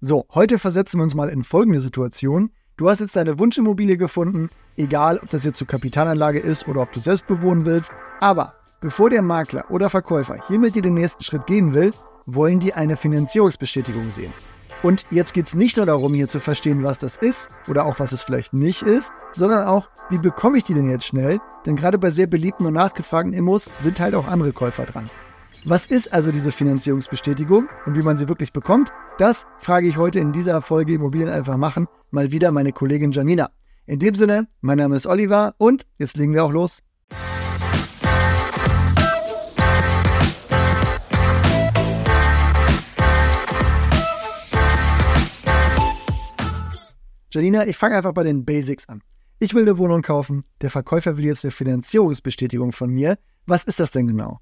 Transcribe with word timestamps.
So, 0.00 0.26
heute 0.32 0.60
versetzen 0.60 1.00
wir 1.00 1.02
uns 1.02 1.16
mal 1.16 1.28
in 1.28 1.42
folgende 1.42 1.80
Situation. 1.80 2.52
Du 2.76 2.88
hast 2.88 3.00
jetzt 3.00 3.16
deine 3.16 3.40
Wunschimmobilie 3.40 3.96
gefunden, 3.96 4.48
egal 4.76 5.18
ob 5.20 5.28
das 5.30 5.42
jetzt 5.42 5.58
zur 5.58 5.66
Kapitalanlage 5.66 6.38
ist 6.38 6.68
oder 6.68 6.82
ob 6.82 6.92
du 6.92 7.00
selbst 7.00 7.26
bewohnen 7.26 7.64
willst. 7.64 7.90
Aber 8.20 8.54
bevor 8.80 9.10
der 9.10 9.22
Makler 9.22 9.64
oder 9.70 9.90
Verkäufer 9.90 10.36
hier 10.46 10.60
mit 10.60 10.76
dir 10.76 10.82
den 10.82 10.94
nächsten 10.94 11.24
Schritt 11.24 11.48
gehen 11.48 11.74
will, 11.74 11.90
wollen 12.26 12.60
die 12.60 12.74
eine 12.74 12.96
Finanzierungsbestätigung 12.96 14.12
sehen. 14.12 14.32
Und 14.84 15.04
jetzt 15.10 15.34
geht 15.34 15.48
es 15.48 15.54
nicht 15.54 15.76
nur 15.76 15.86
darum, 15.86 16.14
hier 16.14 16.28
zu 16.28 16.38
verstehen, 16.38 16.84
was 16.84 17.00
das 17.00 17.16
ist 17.16 17.48
oder 17.66 17.84
auch 17.84 17.98
was 17.98 18.12
es 18.12 18.22
vielleicht 18.22 18.52
nicht 18.52 18.82
ist, 18.82 19.10
sondern 19.32 19.66
auch, 19.66 19.90
wie 20.10 20.18
bekomme 20.18 20.58
ich 20.58 20.64
die 20.64 20.74
denn 20.74 20.88
jetzt 20.88 21.06
schnell? 21.06 21.40
Denn 21.66 21.74
gerade 21.74 21.98
bei 21.98 22.10
sehr 22.10 22.28
beliebten 22.28 22.66
und 22.66 22.74
nachgefragten 22.74 23.32
Immos 23.32 23.68
sind 23.80 23.98
halt 23.98 24.14
auch 24.14 24.28
andere 24.28 24.52
Käufer 24.52 24.86
dran. 24.86 25.10
Was 25.64 25.86
ist 25.86 26.12
also 26.12 26.30
diese 26.30 26.52
Finanzierungsbestätigung 26.52 27.68
und 27.84 27.96
wie 27.96 28.02
man 28.02 28.16
sie 28.16 28.28
wirklich 28.28 28.52
bekommt? 28.52 28.90
Das 29.18 29.46
frage 29.58 29.88
ich 29.88 29.96
heute 29.96 30.20
in 30.20 30.32
dieser 30.32 30.62
Folge 30.62 30.94
Immobilien 30.94 31.28
einfach 31.28 31.56
machen 31.56 31.86
mal 32.10 32.32
wieder 32.32 32.52
meine 32.52 32.72
Kollegin 32.72 33.12
Janina. 33.12 33.50
In 33.86 33.98
dem 33.98 34.14
Sinne, 34.14 34.48
mein 34.60 34.78
Name 34.78 34.96
ist 34.96 35.06
Oliver 35.06 35.54
und 35.58 35.84
jetzt 35.98 36.16
legen 36.16 36.32
wir 36.34 36.44
auch 36.44 36.52
los. 36.52 36.82
Janina, 47.30 47.66
ich 47.66 47.76
fange 47.76 47.96
einfach 47.96 48.14
bei 48.14 48.24
den 48.24 48.44
Basics 48.44 48.88
an. 48.88 49.02
Ich 49.38 49.54
will 49.54 49.62
eine 49.62 49.78
Wohnung 49.78 50.02
kaufen, 50.02 50.44
der 50.62 50.70
Verkäufer 50.70 51.16
will 51.16 51.26
jetzt 51.26 51.44
eine 51.44 51.52
Finanzierungsbestätigung 51.52 52.72
von 52.72 52.90
mir. 52.90 53.18
Was 53.46 53.64
ist 53.64 53.80
das 53.80 53.90
denn 53.90 54.06
genau? 54.06 54.40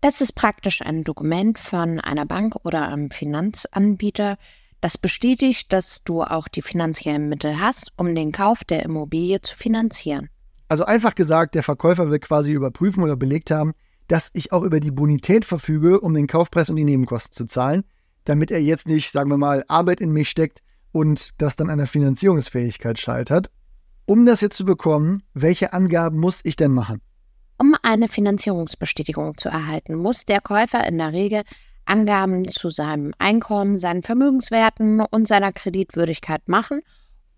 Das 0.00 0.20
ist 0.20 0.32
praktisch 0.32 0.82
ein 0.82 1.02
Dokument 1.02 1.58
von 1.58 2.00
einer 2.00 2.26
Bank 2.26 2.56
oder 2.64 2.88
einem 2.88 3.10
Finanzanbieter, 3.10 4.36
das 4.80 4.98
bestätigt, 4.98 5.72
dass 5.72 6.04
du 6.04 6.22
auch 6.22 6.48
die 6.48 6.62
finanziellen 6.62 7.28
Mittel 7.28 7.60
hast, 7.60 7.92
um 7.96 8.14
den 8.14 8.30
Kauf 8.30 8.62
der 8.62 8.82
Immobilie 8.84 9.40
zu 9.40 9.56
finanzieren. 9.56 10.28
Also 10.68 10.84
einfach 10.84 11.14
gesagt, 11.14 11.54
der 11.54 11.62
Verkäufer 11.62 12.10
will 12.10 12.18
quasi 12.18 12.52
überprüfen 12.52 13.02
oder 13.02 13.16
belegt 13.16 13.50
haben, 13.50 13.72
dass 14.08 14.30
ich 14.34 14.52
auch 14.52 14.62
über 14.62 14.80
die 14.80 14.90
Bonität 14.90 15.44
verfüge, 15.44 16.00
um 16.00 16.14
den 16.14 16.26
Kaufpreis 16.26 16.70
und 16.70 16.76
die 16.76 16.84
Nebenkosten 16.84 17.32
zu 17.32 17.46
zahlen, 17.46 17.84
damit 18.24 18.50
er 18.50 18.60
jetzt 18.60 18.86
nicht, 18.86 19.10
sagen 19.10 19.30
wir 19.30 19.38
mal, 19.38 19.64
Arbeit 19.68 20.00
in 20.00 20.12
mich 20.12 20.28
steckt 20.28 20.62
und 20.92 21.30
das 21.38 21.56
dann 21.56 21.70
an 21.70 21.78
der 21.78 21.86
Finanzierungsfähigkeit 21.86 22.98
scheitert. 22.98 23.50
Um 24.04 24.24
das 24.26 24.40
jetzt 24.40 24.56
zu 24.56 24.64
bekommen, 24.64 25.22
welche 25.34 25.72
Angaben 25.72 26.20
muss 26.20 26.40
ich 26.44 26.56
denn 26.56 26.72
machen? 26.72 27.00
Um 27.58 27.74
eine 27.82 28.08
Finanzierungsbestätigung 28.08 29.38
zu 29.38 29.48
erhalten, 29.48 29.94
muss 29.94 30.24
der 30.24 30.40
Käufer 30.40 30.86
in 30.86 30.98
der 30.98 31.12
Regel 31.12 31.42
Angaben 31.86 32.48
zu 32.48 32.68
seinem 32.68 33.14
Einkommen, 33.18 33.78
seinen 33.78 34.02
Vermögenswerten 34.02 35.00
und 35.00 35.28
seiner 35.28 35.52
Kreditwürdigkeit 35.52 36.48
machen 36.48 36.82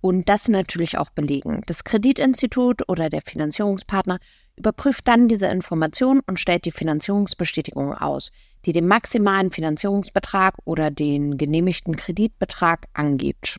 und 0.00 0.28
das 0.28 0.48
natürlich 0.48 0.98
auch 0.98 1.10
belegen. 1.10 1.62
Das 1.66 1.84
Kreditinstitut 1.84 2.88
oder 2.88 3.10
der 3.10 3.22
Finanzierungspartner 3.22 4.18
überprüft 4.56 5.06
dann 5.06 5.28
diese 5.28 5.46
Informationen 5.46 6.20
und 6.26 6.40
stellt 6.40 6.64
die 6.64 6.72
Finanzierungsbestätigung 6.72 7.94
aus, 7.94 8.32
die 8.64 8.72
den 8.72 8.88
maximalen 8.88 9.50
Finanzierungsbetrag 9.50 10.54
oder 10.64 10.90
den 10.90 11.36
genehmigten 11.38 11.96
Kreditbetrag 11.96 12.86
angibt. 12.92 13.58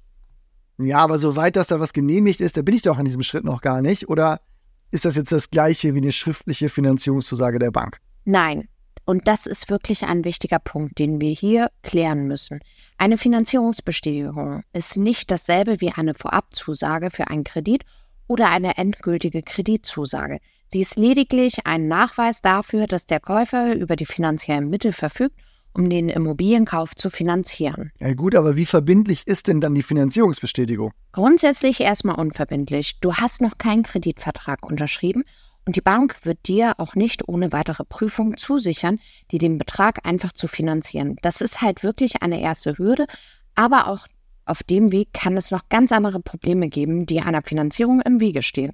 Ja, 0.78 1.00
aber 1.00 1.20
soweit 1.20 1.56
das 1.56 1.68
da 1.68 1.80
was 1.80 1.94
genehmigt 1.94 2.42
ist, 2.42 2.58
da 2.58 2.62
bin 2.62 2.76
ich 2.76 2.82
doch 2.82 2.98
an 2.98 3.06
diesem 3.06 3.24
Schritt 3.24 3.44
noch 3.44 3.62
gar 3.62 3.82
nicht. 3.82 4.08
Oder 4.08 4.40
ist 4.92 5.06
das 5.06 5.16
jetzt 5.16 5.32
das 5.32 5.50
gleiche 5.50 5.94
wie 5.94 6.00
eine 6.00 6.12
schriftliche 6.12 6.70
Finanzierungszusage 6.70 7.60
der 7.60 7.72
Bank? 7.72 8.00
Nein. 8.26 8.68
Und 9.06 9.28
das 9.28 9.48
ist 9.48 9.72
wirklich 9.72 10.04
ein 10.04 10.24
wichtiger 10.24 10.60
Punkt, 10.60 11.00
den 11.00 11.20
wir 11.20 11.32
hier 11.32 11.72
klären 11.82 12.28
müssen. 12.28 12.60
Eine 12.98 13.18
Finanzierungsbestätigung 13.18 14.64
ist 14.72 14.98
nicht 14.98 15.32
dasselbe 15.32 15.82
wie 15.82 15.92
eine 15.92 16.14
Vorabzusage 16.14 17.10
für 17.10 17.28
einen 17.28 17.44
Kredit 17.44 17.86
oder 18.28 18.52
eine 18.52 18.78
endgültige 18.78 19.42
Kreditzusage. 19.42 20.40
Sie 20.68 20.82
ist 20.82 20.98
lediglich 20.98 21.66
ein 21.66 21.88
Nachweis 21.88 22.44
dafür, 22.44 22.86
dass 22.86 23.08
der 23.08 23.20
Käufer 23.20 23.76
über 23.76 23.96
die 23.96 24.06
finanziellen 24.06 24.70
Mittel 24.70 24.94
verfügt, 24.94 25.36
um 25.74 25.90
den 25.90 26.10
Immobilienkauf 26.10 26.96
zu 26.96 27.10
finanzieren. 27.10 27.92
Ja 28.00 28.14
gut, 28.14 28.36
aber 28.36 28.56
wie 28.56 28.66
verbindlich 28.66 29.26
ist 29.26 29.48
denn 29.48 29.62
dann 29.62 29.76
die 29.76 29.84
Finanzierungsbestätigung? 29.84 30.92
Grundsätzlich 31.12 31.80
erstmal 31.80 32.16
unverbindlich. 32.16 33.00
Du 33.00 33.16
hast 33.16 33.42
noch 33.42 33.58
keinen 33.58 33.84
Kreditvertrag 33.84 34.66
unterschrieben 34.66 35.24
und 35.66 35.76
die 35.76 35.82
Bank 35.82 36.26
wird 36.26 36.48
dir 36.48 36.74
auch 36.80 36.96
nicht 36.96 37.28
ohne 37.28 37.52
weitere 37.52 37.84
Prüfung 37.86 38.38
zusichern, 38.38 39.00
dir 39.32 39.40
den 39.40 39.58
Betrag 39.58 40.06
einfach 40.06 40.32
zu 40.32 40.48
finanzieren. 40.48 41.18
Das 41.22 41.42
ist 41.42 41.62
halt 41.62 41.84
wirklich 41.84 42.24
eine 42.24 42.42
erste 42.42 42.78
Hürde, 42.78 43.06
aber 43.56 43.88
auch 43.88 44.08
auf 44.46 44.64
dem 44.64 44.92
Weg 44.92 45.14
kann 45.14 45.38
es 45.38 45.52
noch 45.52 45.70
ganz 45.70 45.92
andere 45.92 46.20
Probleme 46.20 46.70
geben, 46.70 47.06
die 47.06 47.22
einer 47.22 47.44
Finanzierung 47.44 48.02
im 48.02 48.20
Wege 48.20 48.42
stehen. 48.42 48.74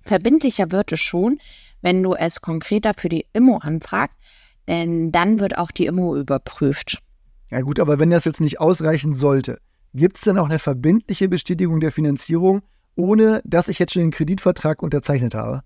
Verbindlicher 0.00 0.72
wird 0.72 0.92
es 0.92 1.00
schon, 1.00 1.38
wenn 1.82 2.02
du 2.02 2.14
es 2.14 2.40
konkreter 2.40 2.92
für 2.96 3.10
die 3.10 3.26
Immo 3.34 3.58
anfragst, 3.58 4.16
denn 4.68 5.10
dann 5.10 5.40
wird 5.40 5.58
auch 5.58 5.72
die 5.72 5.86
Immo 5.86 6.16
überprüft. 6.16 7.02
Ja 7.50 7.62
gut, 7.62 7.80
aber 7.80 7.98
wenn 7.98 8.10
das 8.10 8.24
jetzt 8.24 8.40
nicht 8.40 8.60
ausreichen 8.60 9.14
sollte, 9.14 9.58
gibt 9.94 10.18
es 10.18 10.24
dann 10.24 10.38
auch 10.38 10.48
eine 10.48 10.58
verbindliche 10.58 11.28
Bestätigung 11.28 11.80
der 11.80 11.90
Finanzierung, 11.90 12.60
ohne 12.94 13.40
dass 13.44 13.68
ich 13.68 13.78
jetzt 13.78 13.94
schon 13.94 14.02
den 14.02 14.10
Kreditvertrag 14.10 14.82
unterzeichnet 14.82 15.34
habe? 15.34 15.62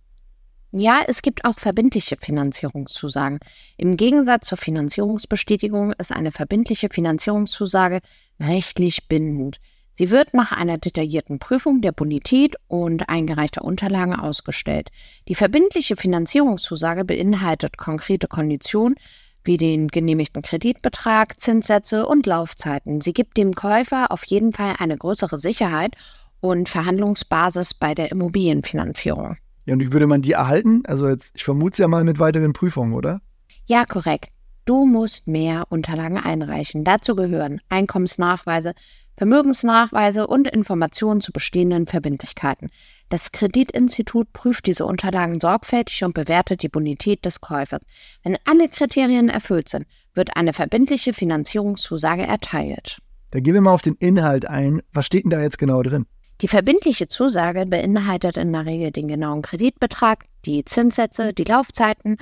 Ja, 0.74 1.02
es 1.06 1.20
gibt 1.20 1.44
auch 1.44 1.58
verbindliche 1.58 2.16
Finanzierungszusagen. 2.18 3.40
Im 3.76 3.98
Gegensatz 3.98 4.46
zur 4.46 4.56
Finanzierungsbestätigung 4.56 5.92
ist 5.98 6.12
eine 6.12 6.32
verbindliche 6.32 6.88
Finanzierungszusage 6.88 8.00
rechtlich 8.40 9.06
bindend. 9.06 9.58
Sie 9.94 10.10
wird 10.10 10.32
nach 10.32 10.52
einer 10.52 10.78
detaillierten 10.78 11.38
Prüfung 11.38 11.82
der 11.82 11.92
Bonität 11.92 12.56
und 12.66 13.08
eingereichter 13.08 13.62
Unterlagen 13.62 14.14
ausgestellt. 14.14 14.88
Die 15.28 15.34
verbindliche 15.34 15.96
Finanzierungszusage 15.96 17.04
beinhaltet 17.04 17.76
konkrete 17.76 18.26
Konditionen 18.26 18.96
wie 19.44 19.56
den 19.56 19.88
genehmigten 19.88 20.42
Kreditbetrag, 20.42 21.38
Zinssätze 21.40 22.06
und 22.06 22.26
Laufzeiten. 22.26 23.00
Sie 23.00 23.12
gibt 23.12 23.36
dem 23.36 23.54
Käufer 23.54 24.12
auf 24.12 24.24
jeden 24.24 24.52
Fall 24.52 24.76
eine 24.78 24.96
größere 24.96 25.36
Sicherheit 25.36 25.94
und 26.40 26.68
Verhandlungsbasis 26.68 27.74
bei 27.74 27.94
der 27.94 28.10
Immobilienfinanzierung. 28.12 29.36
Ja, 29.66 29.74
und 29.74 29.80
wie 29.80 29.92
würde 29.92 30.06
man 30.06 30.22
die 30.22 30.32
erhalten? 30.32 30.82
Also 30.86 31.08
jetzt, 31.08 31.36
ich 31.36 31.44
vermute 31.44 31.72
es 31.72 31.78
ja 31.78 31.88
mal 31.88 32.04
mit 32.04 32.18
weiteren 32.18 32.52
Prüfungen, 32.52 32.94
oder? 32.94 33.20
Ja, 33.66 33.84
korrekt. 33.84 34.30
Du 34.64 34.86
musst 34.86 35.26
mehr 35.26 35.66
Unterlagen 35.70 36.18
einreichen. 36.18 36.84
Dazu 36.84 37.16
gehören 37.16 37.60
Einkommensnachweise, 37.68 38.74
Vermögensnachweise 39.22 40.26
und 40.26 40.48
Informationen 40.48 41.20
zu 41.20 41.30
bestehenden 41.30 41.86
Verbindlichkeiten. 41.86 42.70
Das 43.08 43.30
Kreditinstitut 43.30 44.32
prüft 44.32 44.66
diese 44.66 44.84
Unterlagen 44.84 45.38
sorgfältig 45.38 46.02
und 46.02 46.12
bewertet 46.12 46.64
die 46.64 46.68
Bonität 46.68 47.24
des 47.24 47.40
Käufers. 47.40 47.82
Wenn 48.24 48.36
alle 48.50 48.68
Kriterien 48.68 49.28
erfüllt 49.28 49.68
sind, 49.68 49.86
wird 50.12 50.36
eine 50.36 50.52
verbindliche 50.52 51.12
Finanzierungszusage 51.12 52.24
erteilt. 52.24 52.98
Da 53.30 53.38
gehen 53.38 53.54
wir 53.54 53.60
mal 53.60 53.74
auf 53.74 53.82
den 53.82 53.94
Inhalt 53.94 54.48
ein. 54.48 54.82
Was 54.92 55.06
steht 55.06 55.22
denn 55.22 55.30
da 55.30 55.40
jetzt 55.40 55.58
genau 55.58 55.84
drin? 55.84 56.06
Die 56.40 56.48
verbindliche 56.48 57.06
Zusage 57.06 57.64
beinhaltet 57.64 58.36
in 58.36 58.52
der 58.52 58.66
Regel 58.66 58.90
den 58.90 59.06
genauen 59.06 59.42
Kreditbetrag, 59.42 60.24
die 60.44 60.64
Zinssätze, 60.64 61.32
die 61.32 61.44
Laufzeiten 61.44 62.16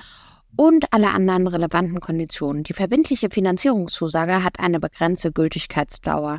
und 0.56 0.92
alle 0.92 1.10
anderen 1.10 1.46
relevanten 1.46 2.00
Konditionen. 2.00 2.64
Die 2.64 2.72
verbindliche 2.72 3.30
Finanzierungszusage 3.30 4.42
hat 4.42 4.60
eine 4.60 4.80
begrenzte 4.80 5.32
Gültigkeitsdauer, 5.32 6.38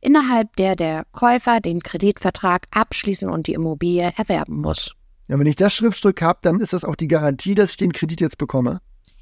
innerhalb 0.00 0.54
der 0.56 0.76
der 0.76 1.04
Käufer 1.12 1.60
den 1.60 1.82
Kreditvertrag 1.82 2.66
abschließen 2.70 3.28
und 3.28 3.46
die 3.46 3.54
Immobilie 3.54 4.12
erwerben 4.16 4.60
muss. 4.60 4.94
Ja, 5.28 5.38
wenn 5.38 5.46
ich 5.46 5.56
das 5.56 5.72
Schriftstück 5.72 6.20
habe, 6.20 6.40
dann 6.42 6.60
ist 6.60 6.72
das 6.72 6.84
auch 6.84 6.96
die 6.96 7.08
Garantie, 7.08 7.54
dass 7.54 7.70
ich 7.70 7.76
den 7.76 7.92
Kredit 7.92 8.20
jetzt 8.20 8.38
bekomme. 8.38 8.80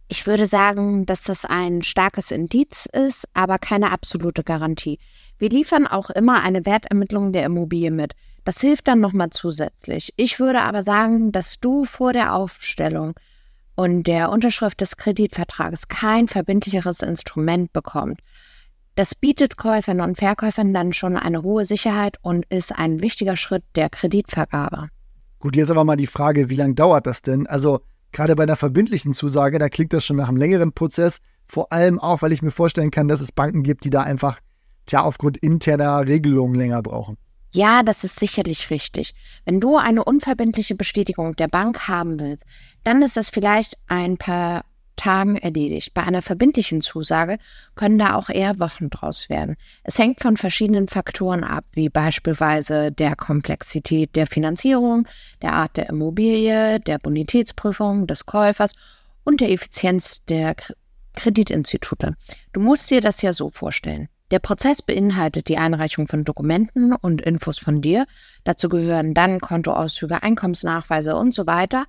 Ich 0.09 0.27
würde 0.27 0.47
sagen, 0.47 1.07
dass 1.07 1.23
das 1.23 1.45
ein 1.45 1.83
starkes 1.83 2.33
Indiz 2.33 2.87
ist, 2.93 3.29
aber 3.33 3.61
keine 3.61 3.93
absolute 3.93 4.43
Garantie. 4.43 4.99
Wir 5.39 5.51
liefern 5.51 5.87
auch 5.87 6.11
immer 6.11 6.43
eine 6.43 6.67
Wertermittlung 6.67 7.33
der 7.33 7.45
Immobilie 7.45 7.93
mit. 7.93 8.15
Das 8.45 8.61
hilft 8.61 8.89
dann 8.89 8.99
nochmal 8.99 9.31
zusätzlich. 9.31 10.13
Ich 10.17 10.41
würde 10.41 10.63
aber 10.63 10.83
sagen, 10.83 11.31
dass 11.31 11.61
du 11.61 11.85
vor 11.85 12.13
der 12.13 12.35
Aufstellung 12.35 13.15
und 13.77 14.05
der 14.05 14.31
Unterschrift 14.31 14.81
des 14.81 14.97
Kreditvertrages 14.97 15.89
kein 15.89 16.29
verbindlicheres 16.29 17.01
Instrument 17.01 17.73
bekommt. 17.73 18.21
Das 18.97 19.15
bietet 19.15 19.57
Käufern 19.57 20.01
und 20.01 20.19
Verkäufern 20.19 20.75
dann 20.75 20.93
schon 20.93 21.17
eine 21.17 21.43
hohe 21.43 21.65
Sicherheit 21.65 22.17
und 22.23 22.45
ist 22.47 22.77
ein 22.77 23.03
wichtiger 23.03 23.37
Schritt 23.37 23.65
der 23.75 23.89
Kreditvergabe. 23.89 24.89
Gut, 25.39 25.57
jetzt 25.57 25.71
aber 25.71 25.85
mal 25.85 25.97
die 25.97 26.07
Frage, 26.07 26.51
wie 26.51 26.57
lange 26.57 26.75
dauert 26.75 27.07
das 27.07 27.23
denn? 27.23 27.47
Also 27.47 27.81
gerade 28.13 28.37
bei 28.37 28.43
einer 28.43 28.57
verbindlichen 28.57 29.13
Zusage, 29.13 29.59
da 29.59 29.69
klingt 29.69 29.93
das 29.93 30.05
schon 30.05 30.17
nach 30.17 30.29
einem 30.29 30.37
längeren 30.37 30.73
Prozess. 30.73 31.21
Vor 31.47 31.73
allem 31.73 31.99
auch, 31.99 32.23
weil 32.23 32.33
ich 32.33 32.43
mir 32.43 32.51
vorstellen 32.51 32.91
kann, 32.91 33.09
dass 33.09 33.21
es 33.21 33.33
Banken 33.33 33.63
gibt, 33.63 33.85
die 33.85 33.91
da 33.91 34.03
einfach, 34.03 34.41
tja, 34.87 35.03
aufgrund 35.03 35.39
interner 35.39 36.07
Regelungen 36.07 36.55
länger 36.55 36.83
brauchen. 36.83 37.17
Ja, 37.53 37.83
das 37.83 38.05
ist 38.05 38.21
sicherlich 38.21 38.71
richtig. 38.71 39.15
Wenn 39.45 39.61
du 39.61 39.77
eine 39.77 40.05
unverbindliche 40.05 40.77
Bestätigung 40.77 41.35
der 41.35 41.49
Bank 41.49 41.89
haben 41.89 42.21
willst, 42.21 42.45
dann 42.85 43.03
ist 43.03 43.17
das 43.17 43.31
vielleicht 43.31 43.77
ein 43.89 44.17
paar 44.17 44.65
Tagen 45.01 45.37
erledigt. 45.37 45.95
Bei 45.95 46.03
einer 46.03 46.21
verbindlichen 46.21 46.83
Zusage 46.83 47.39
können 47.75 47.99
da 47.99 48.15
auch 48.15 48.29
eher 48.29 48.61
Wochen 48.61 48.91
draus 48.91 49.31
werden. 49.31 49.57
Es 49.83 49.99
hängt 49.99 50.21
von 50.21 50.37
verschiedenen 50.37 50.89
Faktoren 50.89 51.43
ab, 51.43 51.65
wie 51.73 51.89
beispielsweise 51.89 52.93
der 52.93 53.17
Komplexität 53.17 54.15
der 54.15 54.27
Finanzierung, 54.27 55.09
der 55.41 55.55
Art 55.55 55.77
der 55.79 55.89
Immobilie, 55.89 56.81
der 56.81 56.99
Bonitätsprüfung 56.99 58.07
des 58.07 58.27
Käufers 58.27 58.73
und 59.25 59.41
der 59.41 59.51
Effizienz 59.51 60.23
der 60.27 60.55
Kreditinstitute. 61.15 62.15
Du 62.53 62.61
musst 62.61 62.91
dir 62.91 63.01
das 63.01 63.23
ja 63.23 63.33
so 63.33 63.49
vorstellen. 63.51 64.09
Der 64.31 64.39
Prozess 64.39 64.81
beinhaltet 64.81 65.49
die 65.49 65.59
Einreichung 65.59 66.07
von 66.07 66.25
Dokumenten 66.25 66.95
und 66.95 67.21
Infos 67.21 67.59
von 67.59 67.81
dir. 67.81 68.07
Dazu 68.45 68.69
gehören 68.69 69.13
dann 69.13 69.41
Kontoauszüge, 69.41 70.23
Einkommensnachweise 70.23 71.17
und 71.17 71.35
so 71.35 71.47
weiter. 71.47 71.87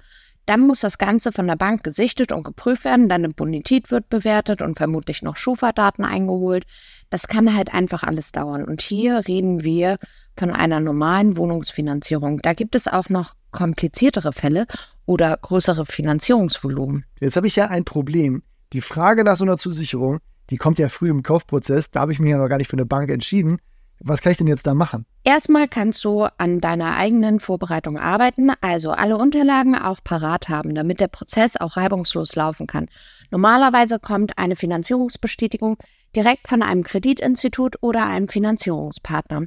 Dann 0.48 0.62
muss 0.62 0.80
das 0.80 0.98
Ganze 0.98 1.32
von 1.32 1.46
der 1.46 1.56
Bank 1.56 1.84
gesichtet 1.84 2.32
und 2.32 2.44
geprüft 2.44 2.84
werden. 2.84 3.10
Deine 3.10 3.30
Bonität 3.30 3.92
wird 3.92 4.10
bewertet 4.10 4.64
und 4.64 4.76
vermutlich 4.76 5.22
noch 5.22 5.36
Schufa-Daten 5.36 6.04
eingeholt. 6.04 6.66
Das 7.12 7.28
kann 7.28 7.56
halt 7.56 7.74
einfach 7.74 8.02
alles 8.04 8.32
dauern. 8.32 8.64
Und 8.66 8.82
hier 8.82 9.28
reden 9.28 9.64
wir 9.64 9.98
von 10.36 10.52
einer 10.52 10.80
normalen 10.80 11.38
Wohnungsfinanzierung. 11.38 12.40
Da 12.40 12.54
gibt 12.54 12.74
es 12.74 12.88
auch 12.88 13.10
noch 13.10 13.36
kompliziertere 13.52 14.34
Fälle 14.34 14.66
oder 15.06 15.38
größere 15.38 15.86
Finanzierungsvolumen. 15.86 17.06
Jetzt 17.20 17.36
habe 17.36 17.48
ich 17.48 17.56
ja 17.56 17.68
ein 17.68 17.86
Problem. 17.86 18.42
Die 18.74 18.82
Frage 18.82 19.24
nach 19.24 19.36
so 19.36 19.46
einer 19.46 19.58
Zusicherung 19.58 20.20
die 20.52 20.58
kommt 20.58 20.78
ja 20.78 20.90
früh 20.90 21.10
im 21.10 21.24
Kaufprozess, 21.24 21.92
da 21.92 22.02
habe 22.02 22.12
ich 22.12 22.20
mich 22.20 22.36
aber 22.36 22.50
gar 22.50 22.58
nicht 22.58 22.68
für 22.68 22.76
eine 22.78 22.86
Bank 22.86 23.10
entschieden. 23.10 23.58
Was 24.04 24.22
kann 24.22 24.32
ich 24.32 24.38
denn 24.38 24.48
jetzt 24.48 24.68
da 24.68 24.74
machen? 24.74 25.06
Erstmal 25.24 25.68
kannst 25.68 26.04
du 26.04 26.24
an 26.38 26.60
deiner 26.60 26.98
eigenen 26.98 27.40
Vorbereitung 27.40 27.98
arbeiten, 27.98 28.52
also 28.60 28.92
alle 28.92 29.18
Unterlagen 29.18 29.76
auch 29.76 30.00
parat 30.04 30.50
haben, 30.50 30.74
damit 30.74 31.00
der 31.00 31.08
Prozess 31.08 31.56
auch 31.56 31.78
reibungslos 31.78 32.36
laufen 32.36 32.68
kann. 32.68 32.88
Normalerweise 33.30 34.00
kommt 34.00 34.38
eine 34.38 34.56
Finanzierungsbestätigung 34.56 35.78
direkt 36.16 36.48
von 36.48 36.64
einem 36.64 36.84
Kreditinstitut 36.84 37.78
oder 37.82 38.08
einem 38.08 38.28
Finanzierungspartner. 38.28 39.44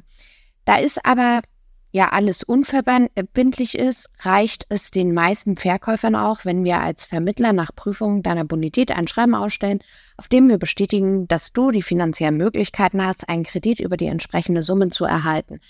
Da 0.63 0.77
ist 0.77 1.05
aber 1.05 1.41
ja 1.95 2.09
alles 2.09 2.43
unverbindlich 2.43 3.77
ist, 3.77 4.09
reicht 4.19 4.65
es 4.67 4.91
den 4.91 5.13
meisten 5.13 5.55
Verkäufern 5.55 6.15
auch, 6.15 6.43
wenn 6.43 6.65
wir 6.65 6.81
als 6.81 7.05
Vermittler 7.05 7.53
nach 7.53 7.73
Prüfung 7.73 8.21
deiner 8.21 8.43
Bonität 8.43 8.91
ein 8.91 9.07
Schreiben 9.07 9.33
ausstellen, 9.33 9.79
auf 10.17 10.27
dem 10.27 10.49
wir 10.49 10.57
bestätigen, 10.57 11.25
dass 11.29 11.53
du 11.53 11.71
die 11.71 11.81
finanziellen 11.81 12.35
Möglichkeiten 12.35 13.03
hast, 13.03 13.29
einen 13.29 13.45
Kredit 13.45 13.79
über 13.79 13.95
die 13.95 14.07
entsprechende 14.07 14.61
Summe 14.61 14.89
zu 14.89 15.05
erhalten. 15.05 15.61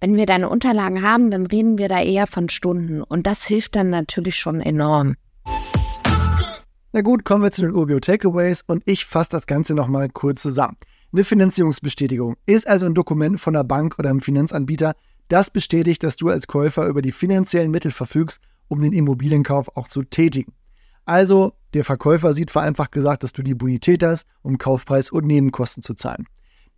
Wenn 0.00 0.16
wir 0.16 0.24
deine 0.24 0.48
Unterlagen 0.48 1.02
haben, 1.02 1.30
dann 1.30 1.44
reden 1.44 1.76
wir 1.76 1.90
da 1.90 2.00
eher 2.00 2.26
von 2.26 2.48
Stunden 2.48 3.02
und 3.02 3.26
das 3.26 3.44
hilft 3.44 3.76
dann 3.76 3.90
natürlich 3.90 4.38
schon 4.38 4.62
enorm. 4.62 5.16
Na 6.92 7.02
gut, 7.02 7.26
kommen 7.26 7.42
wir 7.42 7.52
zu 7.52 7.60
den 7.60 7.74
Urbio 7.74 8.00
Takeaways 8.00 8.64
und 8.66 8.82
ich 8.86 9.04
fasse 9.04 9.32
das 9.32 9.46
Ganze 9.46 9.74
nochmal 9.74 10.08
kurz 10.08 10.40
zusammen. 10.40 10.78
Eine 11.12 11.24
Finanzierungsbestätigung 11.24 12.36
ist 12.46 12.66
also 12.66 12.86
ein 12.86 12.94
Dokument 12.94 13.38
von 13.38 13.52
der 13.52 13.64
Bank 13.64 13.98
oder 13.98 14.08
einem 14.08 14.20
Finanzanbieter, 14.20 14.94
das 15.28 15.50
bestätigt, 15.50 16.02
dass 16.02 16.16
du 16.16 16.28
als 16.28 16.46
Käufer 16.46 16.86
über 16.86 17.02
die 17.02 17.12
finanziellen 17.12 17.70
Mittel 17.70 17.90
verfügst, 17.90 18.40
um 18.68 18.80
den 18.80 18.92
Immobilienkauf 18.92 19.76
auch 19.76 19.88
zu 19.88 20.02
tätigen. 20.02 20.52
Also, 21.04 21.52
der 21.74 21.84
Verkäufer 21.84 22.34
sieht 22.34 22.50
vereinfacht 22.50 22.92
gesagt, 22.92 23.22
dass 23.22 23.32
du 23.32 23.42
die 23.42 23.54
Bonität 23.54 24.02
hast, 24.02 24.26
um 24.42 24.58
Kaufpreis 24.58 25.10
und 25.10 25.26
Nebenkosten 25.26 25.82
zu 25.82 25.94
zahlen. 25.94 26.26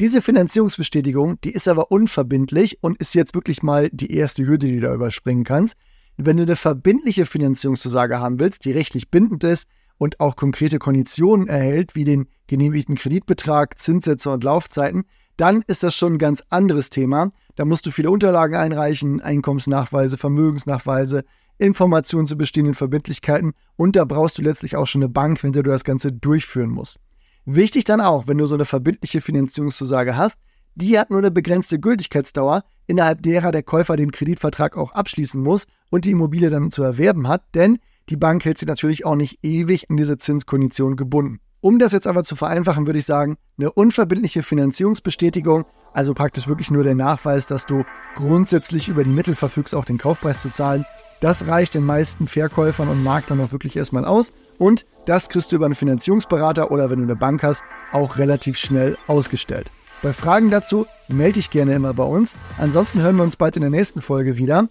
Diese 0.00 0.20
Finanzierungsbestätigung, 0.20 1.40
die 1.42 1.52
ist 1.52 1.68
aber 1.68 1.90
unverbindlich 1.90 2.82
und 2.82 2.98
ist 2.98 3.14
jetzt 3.14 3.34
wirklich 3.34 3.62
mal 3.62 3.88
die 3.90 4.12
erste 4.12 4.46
Hürde, 4.46 4.66
die 4.66 4.74
du 4.74 4.80
da 4.82 4.94
überspringen 4.94 5.44
kannst. 5.44 5.76
Wenn 6.18 6.36
du 6.36 6.42
eine 6.42 6.56
verbindliche 6.56 7.24
Finanzierungszusage 7.24 8.20
haben 8.20 8.38
willst, 8.38 8.64
die 8.64 8.72
rechtlich 8.72 9.10
bindend 9.10 9.44
ist 9.44 9.68
und 9.96 10.20
auch 10.20 10.36
konkrete 10.36 10.78
Konditionen 10.78 11.48
erhält, 11.48 11.94
wie 11.94 12.04
den 12.04 12.28
genehmigten 12.46 12.94
Kreditbetrag, 12.94 13.78
Zinssätze 13.78 14.30
und 14.30 14.44
Laufzeiten, 14.44 15.04
dann 15.36 15.62
ist 15.66 15.82
das 15.82 15.94
schon 15.94 16.14
ein 16.14 16.18
ganz 16.18 16.42
anderes 16.48 16.90
Thema. 16.90 17.32
Da 17.54 17.64
musst 17.64 17.86
du 17.86 17.90
viele 17.90 18.10
Unterlagen 18.10 18.54
einreichen, 18.54 19.20
Einkommensnachweise, 19.20 20.16
Vermögensnachweise, 20.16 21.24
Informationen 21.58 22.26
zu 22.26 22.36
bestehenden 22.36 22.74
Verbindlichkeiten 22.74 23.52
und 23.76 23.96
da 23.96 24.04
brauchst 24.04 24.38
du 24.38 24.42
letztlich 24.42 24.76
auch 24.76 24.86
schon 24.86 25.02
eine 25.02 25.08
Bank, 25.08 25.42
wenn 25.42 25.52
du 25.52 25.62
das 25.62 25.84
Ganze 25.84 26.12
durchführen 26.12 26.70
musst. 26.70 26.98
Wichtig 27.44 27.84
dann 27.84 28.00
auch, 28.00 28.26
wenn 28.26 28.38
du 28.38 28.46
so 28.46 28.56
eine 28.56 28.64
verbindliche 28.64 29.20
Finanzierungszusage 29.20 30.16
hast, 30.16 30.38
die 30.74 30.98
hat 30.98 31.10
nur 31.10 31.20
eine 31.20 31.30
begrenzte 31.30 31.78
Gültigkeitsdauer, 31.78 32.64
innerhalb 32.86 33.22
derer 33.22 33.52
der 33.52 33.62
Käufer 33.62 33.96
den 33.96 34.12
Kreditvertrag 34.12 34.76
auch 34.76 34.92
abschließen 34.92 35.42
muss 35.42 35.66
und 35.90 36.04
die 36.04 36.10
Immobilie 36.10 36.50
dann 36.50 36.70
zu 36.70 36.82
erwerben 36.82 37.28
hat, 37.28 37.42
denn 37.54 37.78
die 38.10 38.16
Bank 38.16 38.44
hält 38.44 38.58
sie 38.58 38.66
natürlich 38.66 39.06
auch 39.06 39.16
nicht 39.16 39.38
ewig 39.42 39.88
an 39.90 39.96
diese 39.96 40.18
Zinskondition 40.18 40.96
gebunden. 40.96 41.40
Um 41.66 41.80
das 41.80 41.90
jetzt 41.90 42.06
aber 42.06 42.22
zu 42.22 42.36
vereinfachen, 42.36 42.86
würde 42.86 43.00
ich 43.00 43.06
sagen, 43.06 43.38
eine 43.58 43.72
unverbindliche 43.72 44.44
Finanzierungsbestätigung, 44.44 45.64
also 45.92 46.14
praktisch 46.14 46.46
wirklich 46.46 46.70
nur 46.70 46.84
der 46.84 46.94
Nachweis, 46.94 47.48
dass 47.48 47.66
du 47.66 47.82
grundsätzlich 48.14 48.86
über 48.86 49.02
die 49.02 49.10
Mittel 49.10 49.34
verfügst, 49.34 49.74
auch 49.74 49.84
den 49.84 49.98
Kaufpreis 49.98 50.42
zu 50.42 50.50
zahlen. 50.50 50.86
Das 51.20 51.48
reicht 51.48 51.74
den 51.74 51.84
meisten 51.84 52.28
Verkäufern 52.28 52.88
und 52.88 53.02
Maklern 53.02 53.40
auch 53.40 53.50
wirklich 53.50 53.76
erstmal 53.76 54.04
aus. 54.04 54.30
Und 54.58 54.86
das 55.06 55.28
kriegst 55.28 55.50
du 55.50 55.56
über 55.56 55.66
einen 55.66 55.74
Finanzierungsberater 55.74 56.70
oder 56.70 56.88
wenn 56.88 56.98
du 56.98 57.04
eine 57.04 57.16
Bank 57.16 57.42
hast, 57.42 57.64
auch 57.90 58.16
relativ 58.16 58.58
schnell 58.58 58.96
ausgestellt. 59.08 59.72
Bei 60.02 60.12
Fragen 60.12 60.50
dazu 60.50 60.86
melde 61.08 61.32
dich 61.32 61.50
gerne 61.50 61.74
immer 61.74 61.94
bei 61.94 62.04
uns. 62.04 62.36
Ansonsten 62.58 63.02
hören 63.02 63.16
wir 63.16 63.24
uns 63.24 63.34
bald 63.34 63.56
in 63.56 63.62
der 63.62 63.70
nächsten 63.70 64.02
Folge 64.02 64.36
wieder. 64.36 64.68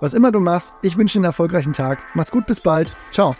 Was 0.00 0.12
immer 0.12 0.32
du 0.32 0.40
machst, 0.40 0.74
ich 0.82 0.98
wünsche 0.98 1.14
dir 1.14 1.20
einen 1.20 1.30
erfolgreichen 1.30 1.72
Tag. 1.72 2.14
Macht's 2.14 2.30
gut, 2.30 2.44
bis 2.44 2.60
bald. 2.60 2.94
Ciao. 3.10 3.34